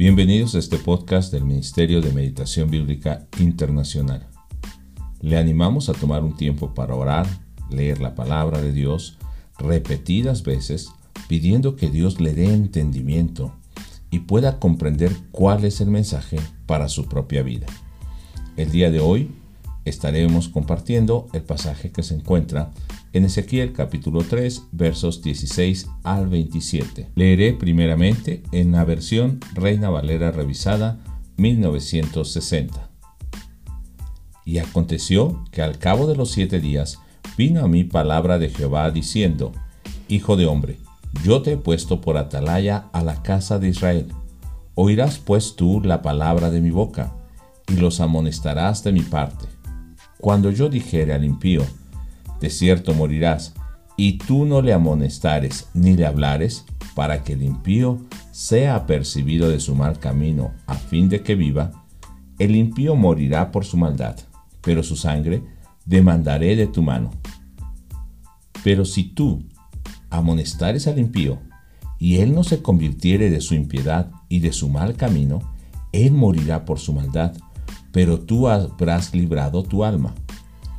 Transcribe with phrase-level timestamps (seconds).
[0.00, 4.26] Bienvenidos a este podcast del Ministerio de Meditación Bíblica Internacional.
[5.20, 7.26] Le animamos a tomar un tiempo para orar,
[7.68, 9.18] leer la palabra de Dios
[9.58, 10.88] repetidas veces,
[11.28, 13.54] pidiendo que Dios le dé entendimiento
[14.10, 17.66] y pueda comprender cuál es el mensaje para su propia vida.
[18.56, 19.30] El día de hoy
[19.84, 22.70] estaremos compartiendo el pasaje que se encuentra
[23.12, 27.08] en Ezequiel capítulo 3 versos 16 al 27.
[27.14, 30.98] Leeré primeramente en la versión Reina Valera revisada
[31.36, 32.88] 1960.
[34.44, 36.98] Y aconteció que al cabo de los siete días
[37.36, 39.52] vino a mí palabra de Jehová diciendo,
[40.08, 40.78] Hijo de hombre,
[41.24, 44.06] yo te he puesto por atalaya a la casa de Israel.
[44.74, 47.14] Oirás pues tú la palabra de mi boca,
[47.68, 49.46] y los amonestarás de mi parte.
[50.18, 51.64] Cuando yo dijere al impío,
[52.40, 53.54] de cierto morirás,
[53.96, 57.98] y tú no le amonestares ni le hablares, para que el impío
[58.32, 61.72] sea apercibido de su mal camino, a fin de que viva,
[62.38, 64.16] el impío morirá por su maldad,
[64.62, 65.42] pero su sangre
[65.84, 67.10] demandaré de tu mano.
[68.64, 69.44] Pero si tú
[70.08, 71.38] amonestares al impío,
[71.98, 75.40] y él no se convirtiere de su impiedad y de su mal camino,
[75.92, 77.34] él morirá por su maldad,
[77.92, 80.14] pero tú habrás librado tu alma.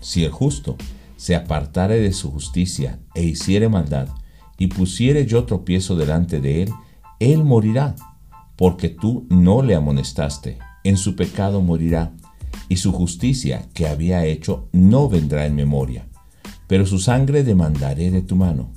[0.00, 0.76] Si el justo
[1.20, 4.08] se apartare de su justicia e hiciere maldad,
[4.56, 6.70] y pusiere yo tropiezo delante de él,
[7.18, 7.94] él morirá,
[8.56, 12.14] porque tú no le amonestaste, en su pecado morirá,
[12.70, 16.08] y su justicia que había hecho no vendrá en memoria,
[16.66, 18.72] pero su sangre demandaré de tu mano.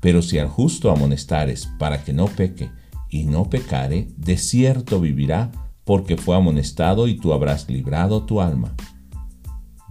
[0.00, 2.68] Pero si al justo amonestares para que no peque,
[3.08, 5.50] y no pecare, de cierto vivirá,
[5.84, 8.76] porque fue amonestado y tú habrás librado tu alma.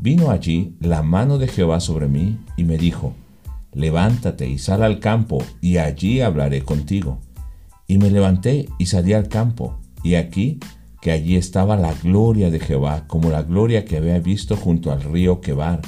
[0.02, 3.14] Vino allí la mano de Jehová sobre mí y me dijo,
[3.74, 7.20] levántate y sal al campo, y allí hablaré contigo.
[7.86, 10.60] Y me levanté y salí al campo, y aquí
[11.02, 15.02] que allí estaba la gloria de Jehová, como la gloria que había visto junto al
[15.02, 15.82] río Quebar,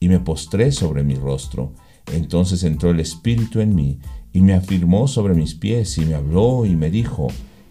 [0.00, 1.72] y me postré sobre mi rostro.
[2.12, 3.98] Entonces entró el Espíritu en mí,
[4.32, 7.28] y me afirmó sobre mis pies, y me habló, y me dijo,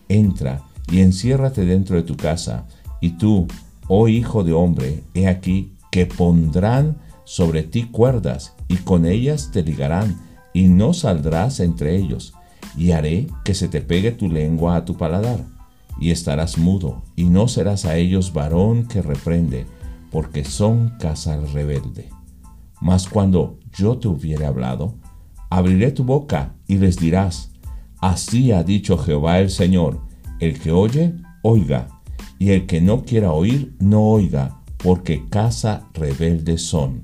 [0.08, 2.66] entra, y enciérrate dentro de tu casa,
[3.02, 3.48] y tú,
[3.88, 9.62] oh hijo de hombre, he aquí que pondrán sobre ti cuerdas y con ellas te
[9.62, 10.20] ligarán
[10.54, 12.34] y no saldrás entre ellos
[12.76, 15.46] y haré que se te pegue tu lengua a tu paladar
[16.00, 19.66] y estarás mudo y no serás a ellos varón que reprende
[20.12, 22.10] porque son casa rebelde.
[22.80, 24.96] Mas cuando yo te hubiere hablado,
[25.50, 27.52] abriré tu boca y les dirás,
[28.00, 30.02] así ha dicho Jehová el Señor,
[30.40, 31.14] el que oye,
[31.44, 31.88] oiga,
[32.40, 37.04] y el que no quiera oír, no oiga, porque casa rebelde son.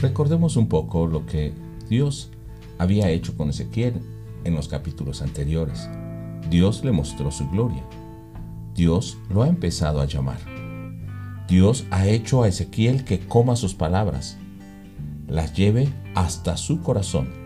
[0.00, 1.52] Recordemos un poco lo que
[1.90, 2.30] Dios
[2.78, 4.00] había hecho con Ezequiel
[4.44, 5.90] en los capítulos anteriores.
[6.48, 7.84] Dios le mostró su gloria.
[8.74, 10.38] Dios lo ha empezado a llamar.
[11.46, 14.38] Dios ha hecho a Ezequiel que coma sus palabras,
[15.28, 17.39] las lleve hasta su corazón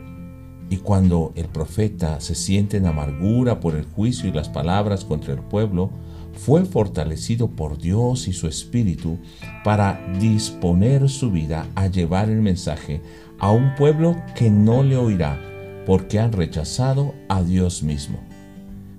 [0.71, 5.35] y cuando el profeta se siente en amargura por el juicio y las palabras contra
[5.35, 5.91] el pueblo,
[6.33, 9.19] fue fortalecido por Dios y su Espíritu
[9.63, 13.01] para disponer su vida a llevar el mensaje
[13.39, 15.41] a un pueblo que no le oirá
[15.87, 18.19] porque han rechazado a Dios mismo.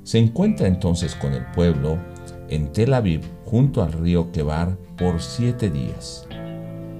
[0.04, 1.98] Se encuentra entonces con el pueblo
[2.50, 6.28] en Tel Aviv junto al río Kebar por siete días.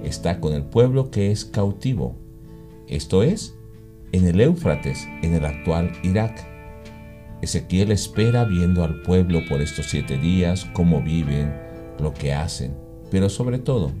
[0.02, 2.16] Está con el pueblo que es cautivo,
[2.88, 3.55] esto es,
[4.12, 6.46] en el Éufrates, en el actual Irak.
[7.42, 11.54] Ezequiel espera viendo al pueblo por estos siete días, cómo viven,
[12.00, 12.74] lo que hacen,
[13.10, 13.92] pero sobre todo,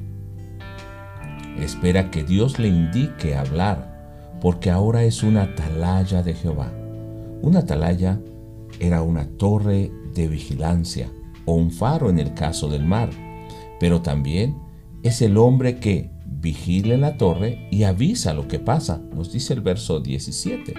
[1.58, 6.72] espera que Dios le indique hablar, porque ahora es una atalaya de Jehová.
[7.42, 8.20] Una atalaya
[8.80, 11.10] era una torre de vigilancia
[11.44, 13.10] o un faro en el caso del mar,
[13.78, 14.56] pero también
[15.02, 16.10] es el hombre que
[16.40, 20.74] vigila la torre y avisa lo que pasa, nos dice el verso 17.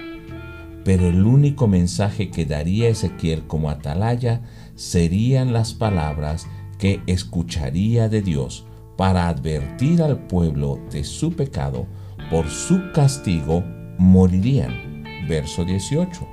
[0.84, 4.42] Pero el único mensaje que daría Ezequiel como atalaya
[4.74, 6.46] serían las palabras
[6.78, 8.64] que escucharía de Dios
[8.96, 11.86] para advertir al pueblo de su pecado,
[12.30, 13.62] por su castigo
[13.98, 15.04] morirían.
[15.28, 16.26] Verso 18.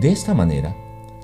[0.00, 0.76] De esta manera,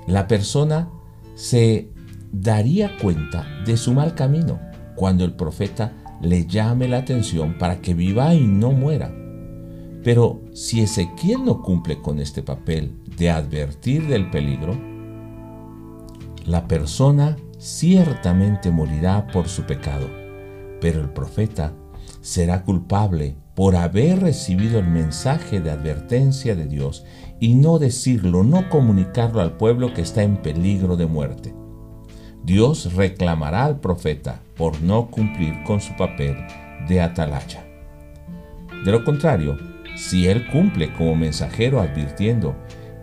[0.07, 0.89] la persona
[1.35, 1.89] se
[2.31, 4.59] daría cuenta de su mal camino
[4.95, 9.13] cuando el profeta le llame la atención para que viva y no muera.
[10.03, 14.77] Pero si Ezequiel no cumple con este papel de advertir del peligro,
[16.45, 20.07] la persona ciertamente morirá por su pecado,
[20.79, 21.73] Pero el profeta
[22.21, 27.05] será culpable por haber recibido el mensaje de advertencia de Dios
[27.39, 31.53] y no decirlo, no comunicarlo al pueblo que está en peligro de muerte.
[32.43, 36.35] Dios reclamará al profeta por no cumplir con su papel
[36.87, 37.65] de atalaya.
[38.83, 39.57] De lo contrario,
[39.95, 42.55] si él cumple como mensajero advirtiendo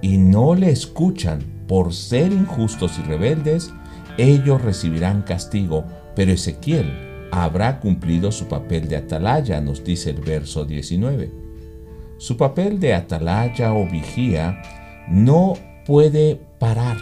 [0.02, 3.72] y no le escuchan por ser injustos y rebeldes,
[4.16, 5.84] ellos recibirán castigo,
[6.16, 11.30] pero Ezequiel habrá cumplido su papel de atalaya, nos dice el verso 19.
[12.16, 14.60] Su papel de atalaya o vigía
[15.08, 15.54] no
[15.86, 16.96] puede parar,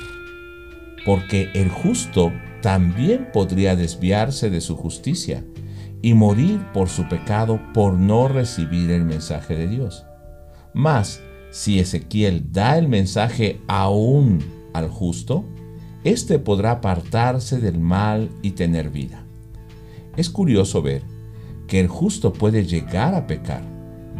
[1.06, 5.44] porque el justo también podría desviarse de su justicia
[6.02, 10.04] y morir por su pecado por no recibir el mensaje de Dios.
[10.74, 11.22] Mas,
[11.52, 14.40] si Ezequiel da el mensaje aún
[14.74, 15.44] al justo,
[16.02, 19.24] éste podrá apartarse del mal y tener vida.
[20.16, 21.02] Es curioso ver
[21.68, 23.62] que el justo puede llegar a pecar,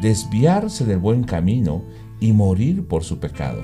[0.00, 1.82] desviarse del buen camino
[2.20, 3.62] y morir por su pecado.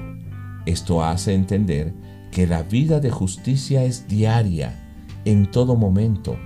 [0.67, 1.95] Esto hace entender
[2.33, 4.75] que la vida de justicia es diaria,
[5.25, 6.37] en todo momento.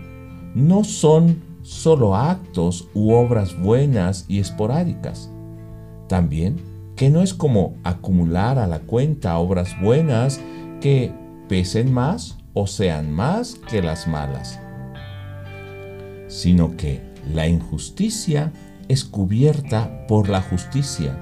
[0.55, 5.31] No son solo actos u obras buenas y esporádicas.
[6.09, 6.57] También
[6.95, 10.41] que no es como acumular a la cuenta obras buenas
[10.83, 11.11] que
[11.49, 14.61] pesen más o sean más que las malas
[16.29, 17.01] sino que
[17.33, 18.53] la injusticia
[18.89, 21.19] es cubierta por la justicia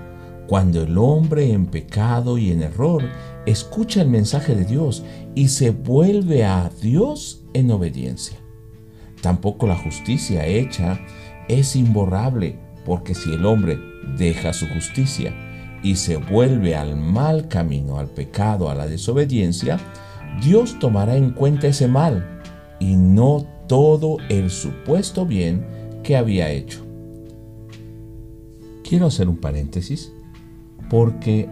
[0.46, 3.02] cuando el hombre en pecado y en error
[3.46, 5.04] escucha el mensaje de Dios
[5.34, 8.38] y se vuelve a Dios en obediencia.
[9.20, 11.00] Tampoco la justicia hecha
[11.48, 13.78] es imborrable, porque si el hombre
[14.18, 15.34] deja su justicia
[15.82, 19.78] y se vuelve al mal camino, al pecado, a la desobediencia,
[20.42, 22.40] Dios tomará en cuenta ese mal
[22.80, 25.66] y no todo el supuesto bien
[26.02, 26.84] que había hecho.
[28.82, 30.12] Quiero hacer un paréntesis
[30.90, 31.48] porque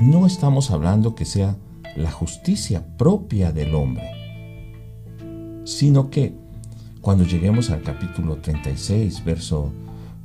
[0.00, 1.56] no estamos hablando que sea
[1.96, 4.04] la justicia propia del hombre,
[5.64, 6.34] sino que
[7.00, 9.72] cuando lleguemos al capítulo 36, verso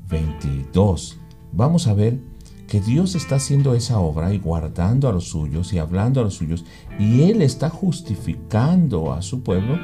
[0.09, 1.17] 22,
[1.51, 2.19] vamos a ver
[2.67, 6.35] que Dios está haciendo esa obra y guardando a los suyos y hablando a los
[6.35, 6.65] suyos,
[6.99, 9.77] y Él está justificando a su pueblo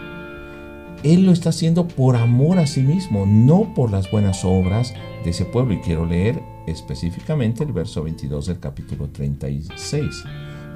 [1.04, 4.94] él lo está haciendo por amor a sí mismo, no por las buenas obras
[5.24, 5.74] de ese pueblo.
[5.74, 10.24] Y quiero leer específicamente el verso 22 del capítulo 36.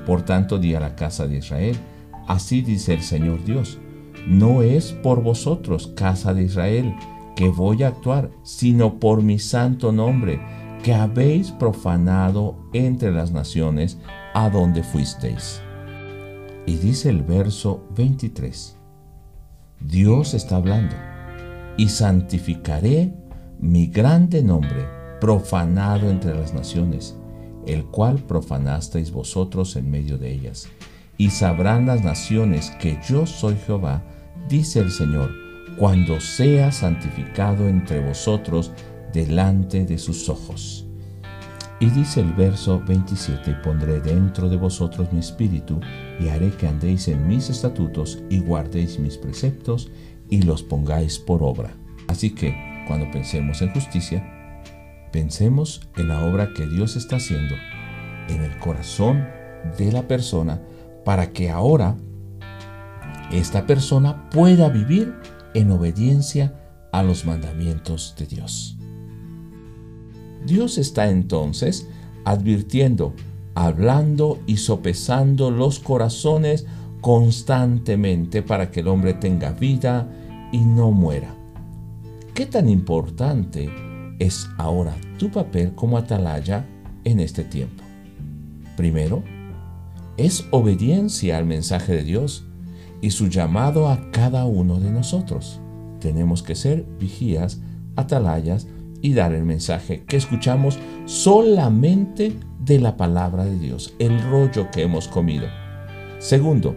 [0.05, 1.77] Por tanto, di a la casa de Israel,
[2.27, 3.79] así dice el Señor Dios,
[4.27, 6.95] no es por vosotros, casa de Israel,
[7.35, 10.41] que voy a actuar, sino por mi santo nombre,
[10.83, 13.97] que habéis profanado entre las naciones
[14.33, 15.61] a donde fuisteis.
[16.65, 18.75] Y dice el verso 23.
[19.79, 20.95] Dios está hablando.
[21.77, 23.13] Y santificaré
[23.59, 24.85] mi grande nombre,
[25.19, 27.15] profanado entre las naciones,
[27.65, 30.69] el cual profanasteis vosotros en medio de ellas.
[31.17, 34.03] Y sabrán las naciones que yo soy Jehová,
[34.47, 35.31] dice el Señor,
[35.77, 38.71] cuando sea santificado entre vosotros
[39.13, 40.85] delante de sus ojos.
[41.79, 45.79] Y dice el verso 27, y pondré dentro de vosotros mi espíritu,
[46.19, 49.91] y haré que andéis en mis estatutos, y guardéis mis preceptos,
[50.29, 51.75] y los pongáis por obra.
[52.07, 52.55] Así que,
[52.87, 54.36] cuando pensemos en justicia,
[55.17, 57.55] pensemos en la obra que Dios está haciendo
[58.29, 59.27] en el corazón
[59.75, 60.61] de la persona,
[61.03, 61.95] para que ahora
[63.31, 65.15] esta persona pueda vivir
[65.55, 66.53] en obediencia
[66.91, 68.77] a los mandamientos de Dios.
[70.45, 71.87] Dios está entonces
[72.23, 73.15] advirtiendo,
[73.55, 76.67] hablando y sopesando los corazones
[77.01, 80.07] constantemente para que el hombre tenga vida
[80.51, 81.33] y no muera.
[82.35, 83.86] ¿Qué tan importante
[84.19, 86.65] es ahora tu papel como atalaya
[87.03, 87.83] en este tiempo?
[88.75, 89.23] Primero,
[90.17, 92.45] es obediencia al mensaje de Dios
[93.01, 95.59] y su llamado a cada uno de nosotros.
[95.99, 97.61] Tenemos que ser vigías,
[97.95, 98.67] atalayas,
[99.01, 104.81] y dar el mensaje que escuchamos solamente de la palabra de Dios, el rollo que
[104.81, 105.47] hemos comido.
[106.19, 106.75] Segundo,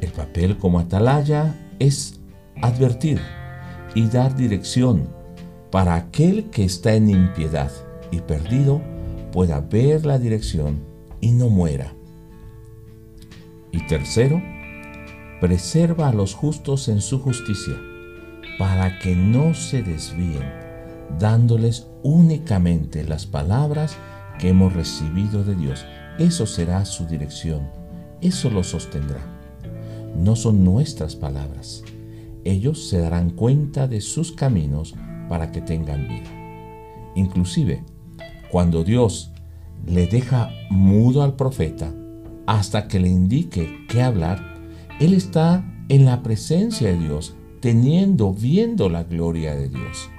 [0.00, 2.20] el papel como atalaya es
[2.62, 3.20] advertir
[3.94, 5.08] y dar dirección
[5.76, 7.70] para aquel que está en impiedad
[8.10, 8.80] y perdido
[9.30, 10.80] pueda ver la dirección
[11.20, 11.92] y no muera.
[13.72, 14.40] Y tercero,
[15.38, 17.74] preserva a los justos en su justicia
[18.58, 20.50] para que no se desvíen
[21.18, 23.98] dándoles únicamente las palabras
[24.38, 25.84] que hemos recibido de Dios.
[26.18, 27.68] Eso será su dirección,
[28.22, 29.20] eso lo sostendrá.
[30.16, 31.84] No son nuestras palabras,
[32.44, 34.94] ellos se darán cuenta de sus caminos
[35.28, 36.30] para que tengan vida.
[37.14, 37.82] Inclusive,
[38.50, 39.32] cuando Dios
[39.86, 41.92] le deja mudo al profeta
[42.46, 44.56] hasta que le indique qué hablar,
[45.00, 50.10] él está en la presencia de Dios, teniendo, viendo la gloria de Dios.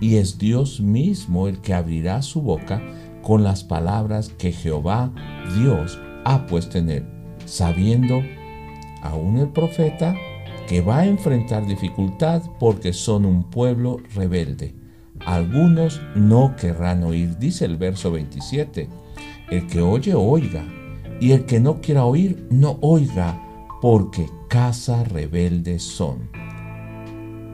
[0.00, 2.82] Y es Dios mismo el que abrirá su boca
[3.22, 5.12] con las palabras que Jehová,
[5.56, 7.06] Dios, ha puesto en él,
[7.46, 8.22] sabiendo
[9.02, 10.14] aún el profeta
[10.66, 14.74] que va a enfrentar dificultad porque son un pueblo rebelde.
[15.20, 18.88] Algunos no querrán oír, dice el verso 27.
[19.50, 20.64] El que oye, oiga,
[21.20, 23.40] y el que no quiera oír, no oiga,
[23.80, 26.30] porque casa rebelde son.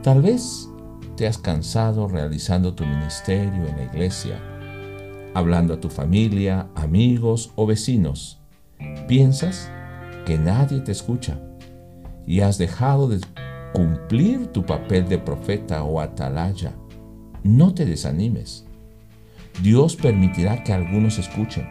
[0.01, 0.69] Tal vez
[1.15, 4.39] te has cansado realizando tu ministerio en la iglesia,
[5.33, 8.39] hablando a tu familia, amigos o vecinos.
[9.07, 9.69] Piensas
[10.25, 11.39] que nadie te escucha
[12.29, 13.19] y has dejado de
[13.73, 16.75] cumplir tu papel de profeta o atalaya.
[17.41, 18.65] No te desanimes.
[19.63, 21.67] Dios permitirá que algunos escuchen,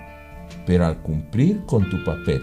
[0.67, 2.43] pero al cumplir con tu papel,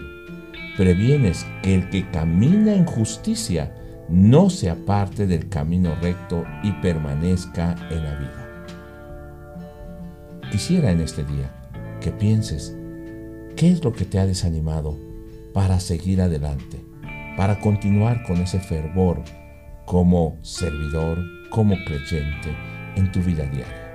[0.78, 3.74] previenes que el que camina en justicia
[4.08, 8.66] no se aparte del camino recto y permanezca en la vida.
[10.50, 11.50] Quisiera en este día
[12.00, 12.74] que pienses
[13.56, 14.96] qué es lo que te ha desanimado
[15.52, 16.82] para seguir adelante,
[17.36, 19.22] para continuar con ese fervor
[19.84, 21.18] como servidor,
[21.50, 22.54] como creyente
[22.96, 23.86] en tu vida diaria.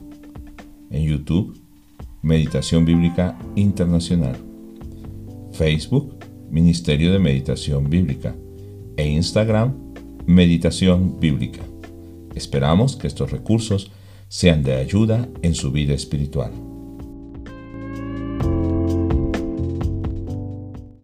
[0.91, 1.61] En YouTube,
[2.23, 4.48] Meditación Bíblica Internacional.
[5.59, 6.15] Facebook,
[6.51, 8.37] Ministerio de Meditación Bíblica.
[8.97, 9.75] E Instagram,
[10.25, 11.63] Meditación Bíblica.
[12.37, 13.91] Esperamos que estos recursos
[14.29, 16.68] sean de ayuda en su vida espiritual.